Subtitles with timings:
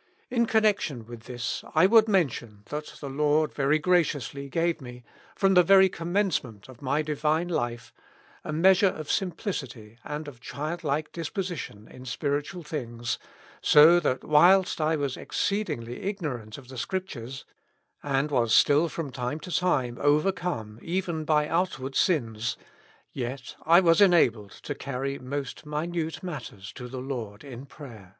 [0.28, 5.04] "In connection with this I would mention, that the Lord very graciously gave me,
[5.36, 7.92] from the very commencement of my divine life,
[8.42, 13.20] a measure of simplicity and of childlike disposition in spiritual things,
[13.60, 17.44] so that whilst I was exceedingly ignorant of the Scriptures,
[18.02, 22.56] and was still from time to time overcome even by outward sins,
[23.12, 28.18] yet I was enabled to carry most minute mat ters to the Lord in prayer.